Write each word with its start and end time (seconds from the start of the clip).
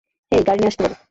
হেই, 0.31 0.41
গাড়ি 0.47 0.59
নিয়ে 0.59 0.71
আসতে 0.71 0.81
বল। 0.83 0.93